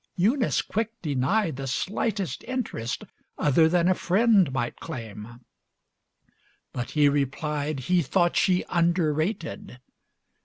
Eunice 0.15 0.63
quick 0.63 0.99
denied 1.03 1.57
The 1.57 1.67
slightest 1.67 2.43
interest 2.45 3.03
other 3.37 3.69
than 3.69 3.87
a 3.87 3.93
friend 3.93 4.51
Might 4.51 4.77
claim. 4.79 5.41
But 6.73 6.89
he 6.97 7.07
replied 7.07 7.81
He 7.81 8.01
thought 8.01 8.35
she 8.35 8.65
underrated. 8.69 9.79